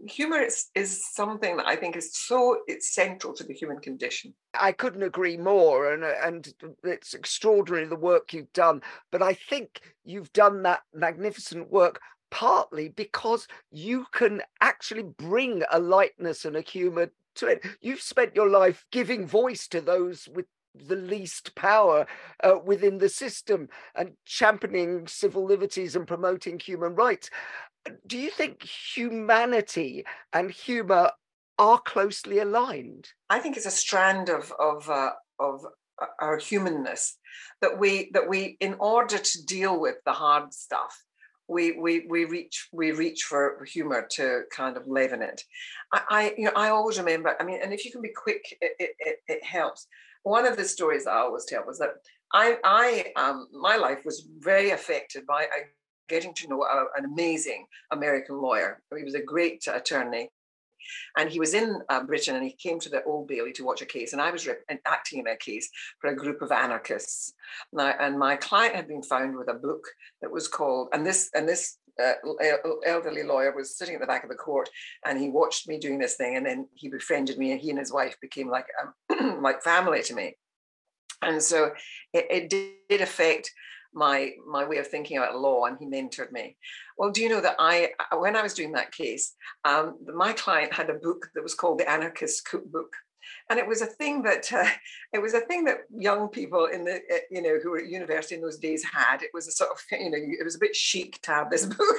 [0.08, 4.34] humor is, is something that I think is so it's central to the human condition.
[4.54, 8.82] I couldn't agree more, and and it's extraordinary the work you've done.
[9.12, 12.00] But I think you've done that magnificent work
[12.32, 17.66] partly because you can actually bring a lightness and a humor to it.
[17.82, 22.06] You've spent your life giving voice to those with the least power
[22.44, 27.30] uh, within the system and championing civil liberties and promoting human rights.
[28.06, 31.12] Do you think humanity and humor
[31.58, 33.10] are closely aligned?
[33.30, 35.66] I think it's a strand of of uh, of
[36.02, 37.18] uh, our humanness
[37.62, 41.04] that we that we in order to deal with the hard stuff
[41.48, 45.44] we we we reach we reach for humor to kind of leaven it.
[45.94, 47.36] I, I you know I always remember.
[47.40, 49.88] I mean, and if you can be quick, it, it, it helps.
[50.24, 51.92] One of the stories I always tell was that
[52.34, 55.64] I I um my life was very affected by uh,
[56.10, 58.82] getting to know a, an amazing American lawyer.
[58.96, 60.30] He was a great attorney,
[61.18, 63.82] and he was in uh, Britain and he came to the Old Bailey to watch
[63.82, 64.14] a case.
[64.14, 65.70] And I was rep- acting in a case
[66.00, 67.34] for a group of anarchists.
[67.74, 69.86] Now, and my client had been found with a book
[70.22, 72.14] that was called, and this, and this uh,
[72.86, 74.70] elderly lawyer was sitting at the back of the court
[75.06, 77.80] and he watched me doing this thing and then he befriended me and he and
[77.80, 78.68] his wife became like
[79.20, 80.36] um, like family to me
[81.22, 81.72] and so
[82.14, 82.50] it, it
[82.90, 83.52] did affect
[83.94, 86.56] my my way of thinking about law and he mentored me
[86.98, 89.34] well do you know that i when i was doing that case
[89.66, 92.94] um, my client had a book that was called the anarchist cookbook
[93.50, 94.68] and it was a thing that uh,
[95.14, 97.88] it was a thing that young people in the uh, you know who were at
[97.88, 100.60] university in those days had it was a sort of you know it was a
[100.60, 101.98] bit chic to have this book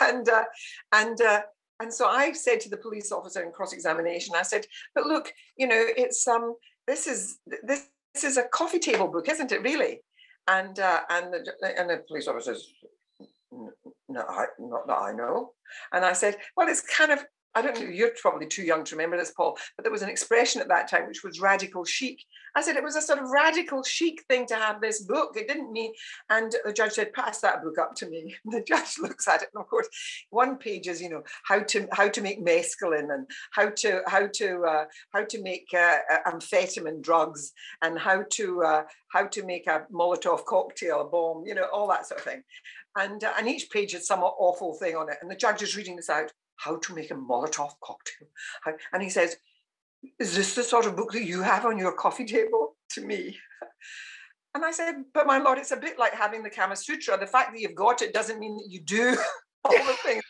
[0.00, 0.44] and uh,
[0.92, 1.42] and uh,
[1.80, 5.32] and so I said to the police officer in cross examination, I said, "But look,
[5.56, 9.62] you know, it's um, this is this, this is a coffee table book, isn't it?
[9.62, 10.00] Really?"
[10.48, 12.66] And uh, and the, and the police officer says,
[14.08, 15.52] "No, I, not that I know."
[15.92, 18.94] And I said, "Well, it's kind of I don't know, you're probably too young to
[18.94, 22.22] remember this, Paul, but there was an expression at that time which was radical chic.
[22.54, 25.36] I said it was a sort of radical chic thing to have this book.
[25.36, 25.92] It didn't mean,
[26.30, 28.34] and the judge said, pass that book up to me.
[28.44, 29.88] And the judge looks at it, and of course,
[30.30, 34.26] one page is, you know, how to how to make mescaline and how to how
[34.26, 38.82] to uh, how to make uh, uh amphetamine drugs and how to uh,
[39.12, 42.42] how to make a Molotov cocktail, a bomb, you know, all that sort of thing.
[42.96, 45.18] And uh, and each page had some awful thing on it.
[45.22, 48.28] And the judge is reading this out how to make a Molotov cocktail.
[48.92, 49.36] And he says,
[50.18, 52.74] Is this the sort of book that you have on your coffee table?
[52.92, 53.36] To me.
[54.54, 57.18] And I said, But my Lord, it's a bit like having the Kama Sutra.
[57.18, 59.14] The fact that you've got it doesn't mean that you do
[59.64, 60.22] all the things.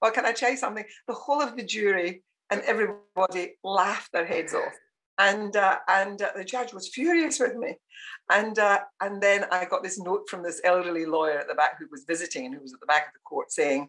[0.00, 0.84] Well, can I tell you something?
[1.06, 4.72] The whole of the jury and everybody laughed their heads off
[5.18, 7.76] and uh, and uh, the judge was furious with me,
[8.30, 11.78] and uh, and then I got this note from this elderly lawyer at the back
[11.78, 13.88] who was visiting and who was at the back of the court saying,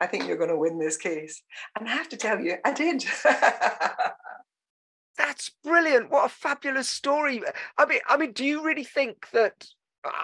[0.00, 1.42] "I think you're going to win this case,"
[1.78, 3.04] and I have to tell you, I did.
[5.18, 6.10] That's brilliant!
[6.10, 7.42] What a fabulous story.
[7.78, 9.66] I mean, I mean, do you really think that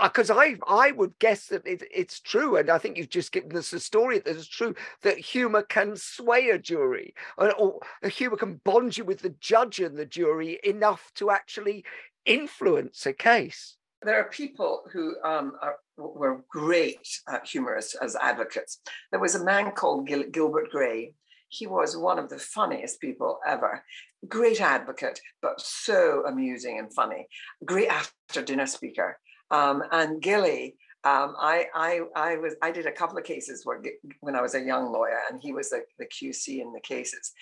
[0.02, 3.32] because uh, I I would guess that it, it's true, and I think you've just
[3.32, 7.80] given us a story that is true that humour can sway a jury, or, or
[8.08, 11.84] humour can bond you with the judge and the jury enough to actually
[12.24, 13.76] influence a case.
[14.04, 17.06] There are people who um, are, were great
[17.44, 18.80] humorists as advocates.
[19.10, 21.14] There was a man called Gil- Gilbert Gray.
[21.48, 23.84] He was one of the funniest people ever.
[24.28, 27.28] Great advocate, but so amusing and funny.
[27.64, 29.18] Great after dinner speaker.
[29.50, 33.82] Um, and Gilly, um, I, I, I was I did a couple of cases where
[34.20, 37.32] when I was a young lawyer, and he was the, the QC in the cases,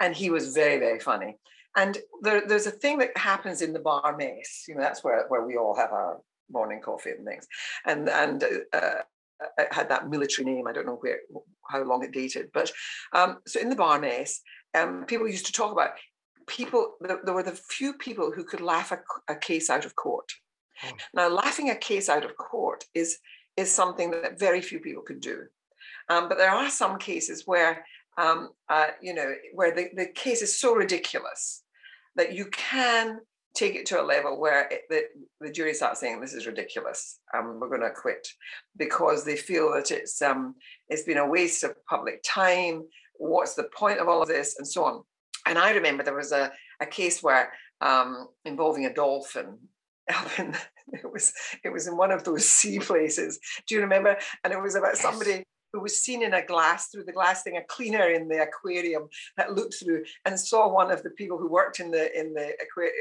[0.00, 1.36] and he was very very funny.
[1.76, 4.64] And there, there's a thing that happens in the bar mess.
[4.66, 7.46] You know, that's where where we all have our morning coffee and things.
[7.86, 8.42] And and
[8.72, 9.02] uh,
[9.58, 10.66] it had that military name.
[10.66, 11.20] I don't know where
[11.68, 12.72] how long it dated, but
[13.12, 14.40] um, so in the bar mess,
[14.74, 15.92] um, people used to talk about
[16.46, 16.96] people.
[17.00, 18.98] There were the few people who could laugh a,
[19.28, 20.30] a case out of court.
[20.84, 20.98] Mm.
[21.14, 23.18] Now, laughing a case out of court is,
[23.56, 25.44] is something that very few people could do.
[26.08, 27.84] Um, but there are some cases where,
[28.18, 31.62] um, uh, you know, where the, the case is so ridiculous
[32.16, 33.20] that you can
[33.54, 35.02] take it to a level where it, the,
[35.40, 37.18] the jury starts saying this is ridiculous.
[37.36, 38.28] Um, we're going to quit
[38.76, 40.54] because they feel that it's um,
[40.88, 42.84] it's been a waste of public time.
[43.18, 44.56] What's the point of all of this?
[44.58, 45.02] And so on.
[45.46, 49.58] And i remember there was a, a case where um, involving a dolphin.
[50.38, 50.54] In,
[50.92, 51.32] it was
[51.62, 53.38] it was in one of those sea places.
[53.68, 54.16] Do you remember?
[54.42, 57.56] And it was about somebody who was seen in a glass through the glass thing,
[57.56, 61.48] a cleaner in the aquarium that looked through and saw one of the people who
[61.48, 62.52] worked in the in the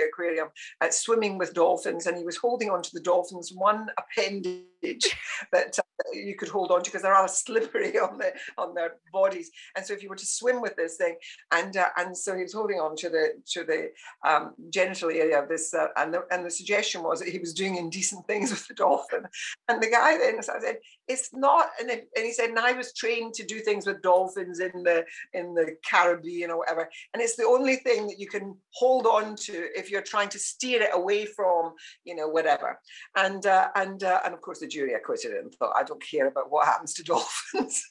[0.08, 0.50] aquarium
[0.82, 4.64] uh, swimming with dolphins, and he was holding onto the dolphins one appendage
[5.52, 8.96] that uh, you could hold on to because they're all slippery on the on their
[9.12, 9.52] bodies.
[9.76, 11.16] And so if you were to swim with this thing,
[11.52, 13.92] and uh, and so he was holding on to the to the
[14.28, 17.54] um, genital area of this, uh, and the and the suggestion was that he was
[17.54, 19.24] doing indecent things with the dolphin.
[19.68, 20.78] And the guy then said,
[21.08, 24.84] "It's not," and, and he said I was trained to do things with dolphins in
[24.84, 29.06] the in the Caribbean or whatever, and it's the only thing that you can hold
[29.06, 31.74] on to if you're trying to steer it away from,
[32.04, 32.80] you know, whatever.
[33.16, 36.04] And uh, and uh, and of course the jury acquitted it and thought, I don't
[36.04, 37.84] care about what happens to dolphins.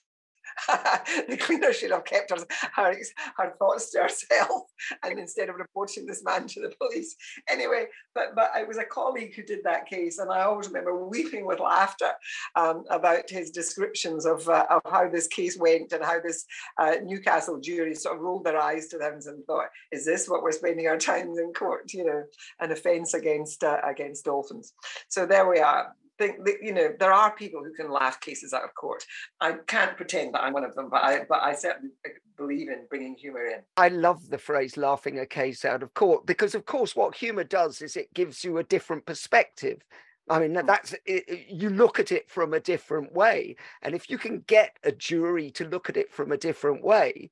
[1.29, 2.97] the cleaner should have kept her, her,
[3.37, 4.63] her thoughts to herself
[5.03, 7.17] and instead of reporting this man to the police.
[7.49, 11.07] Anyway, but but it was a colleague who did that case, and I always remember
[11.07, 12.11] weeping with laughter
[12.57, 16.45] um, about his descriptions of, uh, of how this case went and how this
[16.79, 20.43] uh, Newcastle jury sort of rolled their eyes to them and thought, "Is this what
[20.43, 21.93] we're spending our time in court?
[21.93, 22.25] You know,
[22.61, 24.73] an offence against uh, against dolphins."
[25.09, 28.53] So there we are think that you know there are people who can laugh cases
[28.53, 29.05] out of court.
[29.41, 31.93] I can't pretend that I'm one of them, but I but I certainly
[32.37, 33.61] believe in bringing humour in.
[33.77, 37.45] I love the phrase "laughing a case out of court" because, of course, what humour
[37.45, 39.83] does is it gives you a different perspective.
[40.31, 40.67] I mean, hmm.
[40.67, 44.77] that's it, you look at it from a different way, and if you can get
[44.85, 47.31] a jury to look at it from a different way,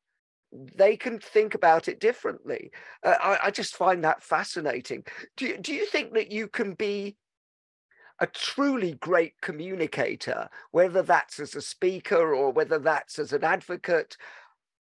[0.53, 2.71] they can think about it differently.
[3.03, 5.05] Uh, I, I, just find that fascinating.
[5.37, 7.17] Do you, do you think that you can be
[8.21, 14.17] a truly great communicator, whether that's as a speaker or whether that's as an advocate,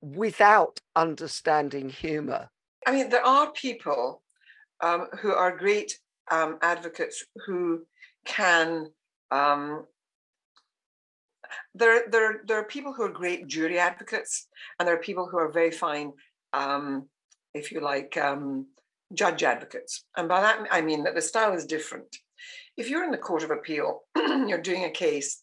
[0.01, 2.49] without understanding humor?
[2.85, 4.21] I mean, there are people
[4.81, 5.99] um, who are great
[6.31, 7.85] um, advocates who
[8.25, 8.87] can.
[9.31, 9.85] Um,
[11.75, 14.47] there, there, there are people who are great jury advocates,
[14.79, 16.11] and there are people who are very fine,
[16.51, 17.07] um,
[17.53, 18.67] if you like, um,
[19.13, 20.05] judge advocates.
[20.17, 22.17] And by that I mean that the style is different
[22.77, 25.41] if you're in the Court of Appeal, you're doing a case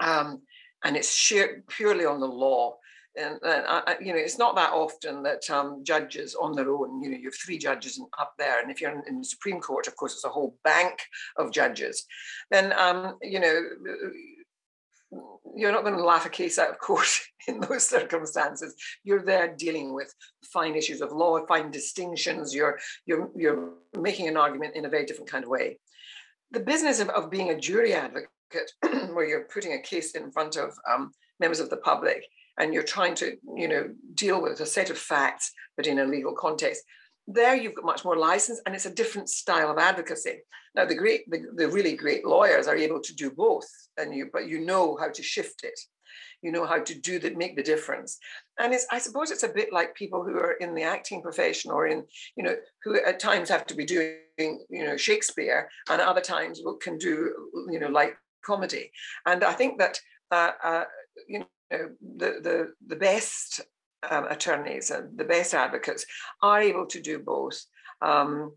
[0.00, 0.42] um,
[0.84, 2.76] and it's sheer, purely on the law,
[3.16, 7.02] and, and I, you know it's not that often that um, judges on their own
[7.02, 9.60] you know you have three judges up there and if you're in, in the supreme
[9.60, 11.00] court of course it's a whole bank
[11.36, 12.06] of judges
[12.50, 13.60] then um, you know
[15.54, 17.06] you're not going to laugh a case out of court
[17.48, 18.74] in those circumstances.
[19.04, 20.12] You're there dealing with
[20.52, 22.54] fine issues of law, fine distinctions.
[22.54, 25.78] You're you're you're making an argument in a very different kind of way
[26.54, 28.28] the business of, of being a jury advocate,
[29.12, 32.24] where you're putting a case in front of um, members of the public
[32.58, 36.04] and you're trying to, you know, deal with a set of facts, but in a
[36.04, 36.82] legal context,
[37.26, 40.38] there you've got much more license and it's a different style of advocacy.
[40.74, 44.28] Now, the great, the, the really great lawyers are able to do both, and you,
[44.32, 45.78] but you know how to shift it.
[46.44, 48.18] You know how to do that make the difference.
[48.58, 51.70] And it's i suppose it's a bit like people who are in the acting profession
[51.70, 52.04] or in
[52.36, 56.62] you know who at times have to be doing you know shakespeare and other times
[56.82, 57.32] can do
[57.72, 58.14] you know like
[58.44, 58.92] comedy.
[59.26, 59.98] And i think that
[60.30, 60.84] uh, uh,
[61.26, 61.46] you know
[62.22, 63.62] the the the best
[64.10, 66.04] um, attorneys and the best advocates
[66.42, 67.58] are able to do both.
[68.02, 68.52] Um,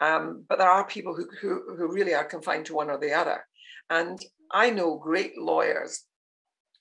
[0.00, 3.12] um, but there are people who, who, who really are confined to one or the
[3.12, 3.44] other.
[3.90, 4.18] And
[4.54, 6.04] i know great lawyers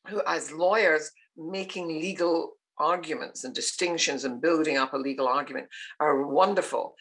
[0.08, 5.68] who as lawyers making legal arguments and distinctions and building up a legal argument
[6.00, 6.96] are wonderful.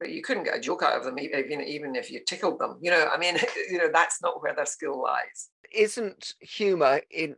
[0.00, 2.78] But you couldn't get a joke out of them even, even if you tickled them
[2.80, 3.36] you know i mean
[3.70, 5.50] you know that's not where their skill lies.
[5.72, 7.36] Isn't humor in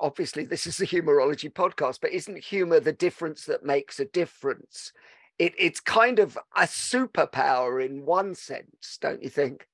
[0.00, 4.92] obviously this is a Humourology podcast but isn't humor the difference that makes a difference?
[5.38, 9.66] It, it's kind of a superpower in one sense don't you think?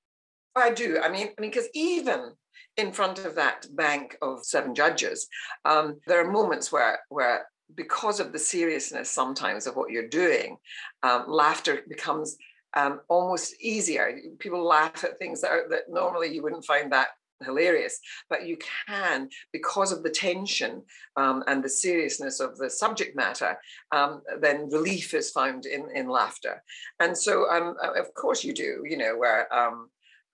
[0.54, 1.00] I do.
[1.02, 2.32] I mean i mean because even
[2.76, 5.28] in front of that bank of seven judges,
[5.64, 10.56] um, there are moments where where because of the seriousness sometimes of what you're doing,
[11.02, 12.36] um, laughter becomes
[12.74, 14.18] um, almost easier.
[14.38, 17.08] People laugh at things that, are, that normally you wouldn't find that
[17.44, 18.56] hilarious, but you
[18.88, 20.82] can, because of the tension
[21.16, 23.56] um, and the seriousness of the subject matter,
[23.92, 26.62] um, then relief is found in, in laughter.
[27.00, 29.88] And so, um, of course, you do, you know, where um,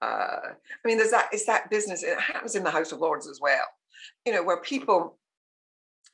[0.04, 0.40] uh,
[0.84, 3.40] I mean, there's that, it's that business, it happens in the House of Lords as
[3.40, 3.66] well,
[4.24, 5.18] you know, where people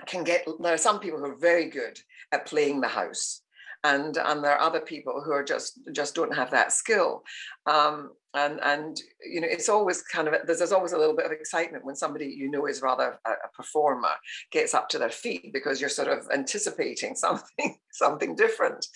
[0.07, 1.99] can get, there are some people who are very good
[2.33, 3.43] at playing the house.
[3.83, 7.23] And, and there are other people who are just just don't have that skill
[7.65, 11.27] um, and and you know it's always kind of there's, there's always a little bit
[11.27, 14.11] of excitement when somebody you know is rather a, a, performer
[14.53, 18.87] gets up to their feet because you're sort of anticipating something something different.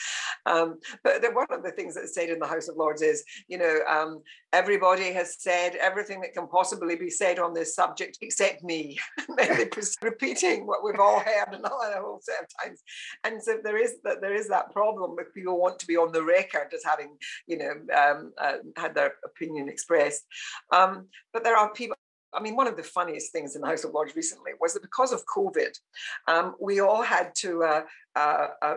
[0.47, 3.59] Um, but one of the things that's said in the house of lords is you
[3.59, 4.22] know um,
[4.53, 8.99] everybody has said everything that can possibly be said on this subject except me.
[9.28, 9.68] Maybe
[10.03, 12.82] repeating what we've all heard a whole set of times.
[13.24, 16.12] And so there is that there is that problem if people want to be on
[16.12, 17.16] the record as having
[17.47, 20.25] you know um, uh, had their opinion expressed.
[20.72, 21.97] Um, but there are people.
[22.33, 24.83] I mean, one of the funniest things in the House of Lords recently was that
[24.83, 25.79] because of COVID,
[26.27, 27.62] um, we all had to.
[27.62, 27.83] Uh,
[28.16, 28.75] uh, uh,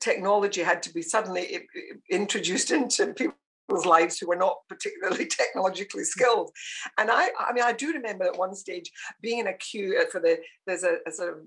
[0.00, 1.68] technology had to be suddenly
[2.10, 6.50] introduced into people's lives who were not particularly technologically skilled.
[6.98, 8.90] And I, I mean, I do remember at one stage
[9.20, 11.38] being in a queue uh, for the there's a, a sort of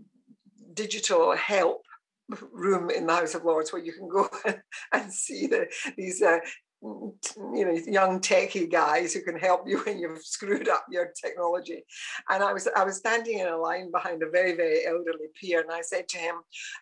[0.73, 1.83] digital help
[2.51, 4.29] room in the House of Lords where you can go
[4.93, 6.39] and see the, these uh,
[6.81, 11.83] you know young techie guys who can help you when you've screwed up your technology.
[12.29, 15.61] And i was i was standing in a line behind a very very elderly peer
[15.61, 16.35] and i said to him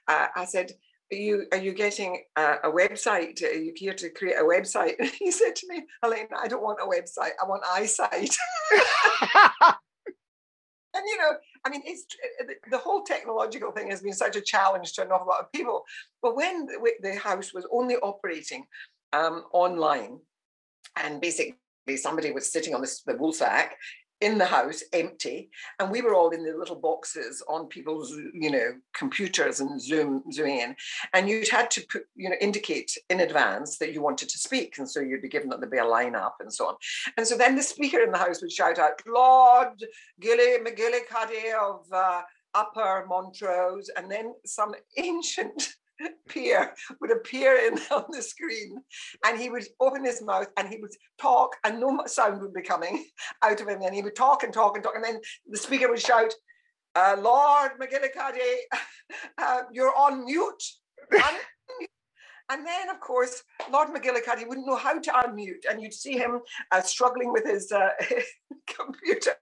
[0.07, 0.71] uh, i said
[1.11, 3.41] are you are you getting a, a, website?
[3.41, 4.93] Are you here to create a website?
[4.99, 7.31] And he said to me helena i don't want a website.
[7.41, 8.35] I want eyesight.
[10.91, 11.31] And you know
[11.65, 12.05] i mean it's
[12.71, 15.83] the whole technological thing has been such a challenge to an awful lot of people.
[16.21, 16.67] But when
[17.01, 18.65] the house was only operating
[19.13, 20.19] um, online,
[20.95, 21.55] and basically
[21.97, 23.71] somebody was sitting on this, the woolsack
[24.21, 25.49] in the house, empty,
[25.79, 30.23] and we were all in the little boxes on people's, you know, computers and Zoom
[30.31, 30.75] zooming in,
[31.13, 34.77] and you'd had to put, you know, indicate in advance that you wanted to speak,
[34.77, 36.75] and so you'd be given that there'd be a line up and so on,
[37.15, 39.81] and so then the speaker in the house would shout out, "Lord
[40.19, 42.21] Gilly McGillicuddy of." Uh,
[42.55, 45.75] Upper Montrose, and then some ancient
[46.27, 48.77] peer would appear in on the screen.
[49.25, 52.61] And he would open his mouth and he would talk and no sound would be
[52.61, 53.05] coming
[53.43, 53.81] out of him.
[53.81, 54.95] And he would talk and talk and talk.
[54.95, 56.33] And then the speaker would shout
[56.95, 58.55] uh, lord mcgillicuddy
[59.37, 60.63] uh, you're on mute
[62.49, 66.39] and then, of course, Lord McGillicuddy wouldn't know how to unmute, and you'd see him
[66.71, 67.89] uh, struggling with his uh,
[68.67, 69.33] computer.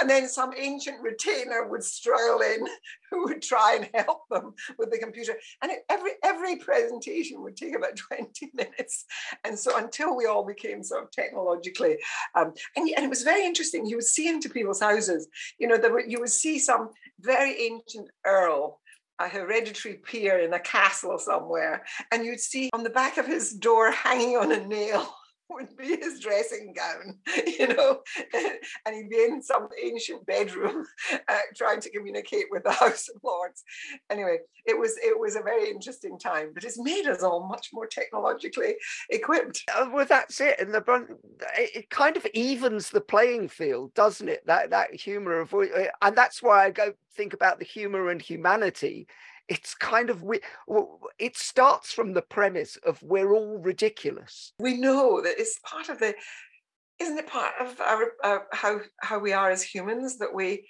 [0.00, 2.66] And then some ancient retainer would stroll in
[3.10, 5.34] who would try and help them with the computer.
[5.62, 9.04] And it, every every presentation would take about 20 minutes.
[9.44, 11.96] And so until we all became sort of technologically,
[12.34, 13.86] um, and, and it was very interesting.
[13.86, 15.28] You would see into people's houses,
[15.58, 16.90] you know, there were, you would see some
[17.20, 18.80] very ancient earl
[19.18, 23.52] a hereditary peer in a castle somewhere, and you'd see on the back of his
[23.52, 25.14] door hanging on a nail
[25.50, 28.00] would be his dressing gown, you know,
[28.86, 33.20] and he'd be in some ancient bedroom uh, trying to communicate with the House of
[33.22, 33.62] Lords.
[34.10, 37.70] Anyway, it was it was a very interesting time, but it's made us all much
[37.72, 38.74] more technologically
[39.10, 39.62] equipped.
[39.74, 40.82] Uh, well, that's it, and the
[41.56, 44.46] it kind of evens the playing field, doesn't it?
[44.46, 49.06] That that humor of, and that's why I go think about the humor and humanity
[49.48, 50.24] it's kind of
[51.18, 54.52] it starts from the premise of we're all ridiculous.
[54.58, 56.14] We know that it's part of the
[57.00, 60.66] isn't it part of our, uh, how how we are as humans that we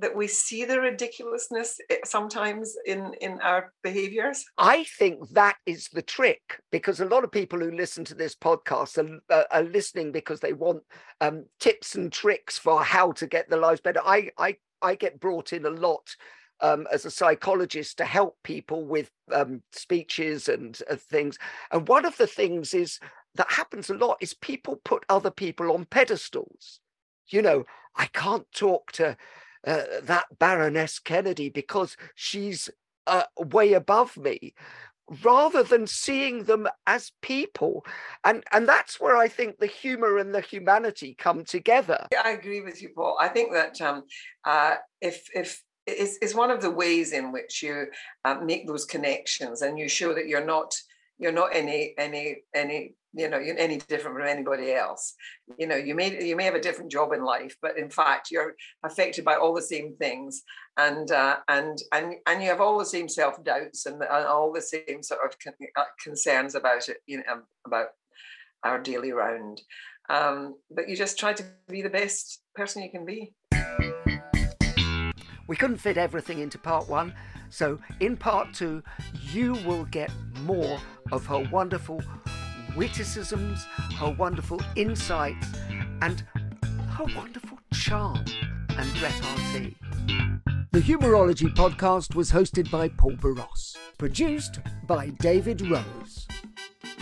[0.00, 4.44] that we see the ridiculousness eh, sometimes in in our behaviors?
[4.58, 8.34] I think that is the trick because a lot of people who listen to this
[8.34, 10.82] podcast are, uh, are listening because they want
[11.20, 14.00] um, tips and tricks for how to get their lives better.
[14.04, 16.14] I i i get brought in a lot
[16.60, 21.38] um, as a psychologist to help people with um, speeches and uh, things.
[21.72, 22.98] And one of the things is
[23.34, 26.80] that happens a lot is people put other people on pedestals.
[27.28, 27.64] You know
[27.98, 29.16] i can't talk to
[29.66, 32.70] uh, that Baroness Kennedy because she's
[33.06, 34.54] uh, way above me
[35.24, 37.84] rather than seeing them as people.
[38.24, 42.06] And and that's where i think the humor and the humanity come together.
[42.24, 43.18] I agree with you paul.
[43.20, 44.04] I think that um,
[44.44, 47.86] uh, if if it's, it's one of the ways in which you
[48.24, 50.74] uh, make those connections and you show that you're not
[51.18, 55.14] you're not any any any you know you're any different from anybody else.
[55.58, 58.30] You know you may you may have a different job in life but in fact
[58.30, 60.42] you're affected by all the same things
[60.76, 64.52] and uh, and and and you have all the same self doubts and, and, all
[64.52, 67.88] the same sort of con- uh, concerns about it you know about
[68.62, 69.60] our daily round.
[70.10, 73.34] Um, but you just try to be the best person you can be
[75.48, 77.12] we couldn't fit everything into part one
[77.50, 78.82] so in part two
[79.32, 80.10] you will get
[80.44, 80.78] more
[81.10, 82.00] of her wonderful
[82.76, 83.64] witticisms,
[83.96, 85.48] her wonderful insights,
[86.00, 86.22] and
[86.90, 88.24] her wonderful charm
[88.70, 89.76] and repartee.
[90.70, 96.28] The Humourology podcast was hosted by Paul Boross, produced by David Rose,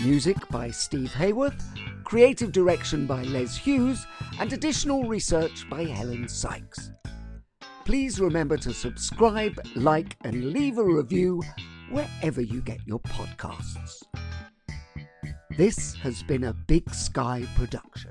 [0.02, 1.62] music by Steve Hayworth,
[2.04, 4.06] creative direction by Les Hughes,
[4.40, 6.92] and additional research by Helen Sykes.
[7.86, 11.40] Please remember to subscribe, like, and leave a review
[11.88, 14.02] wherever you get your podcasts.
[15.56, 18.10] This has been a Big Sky production.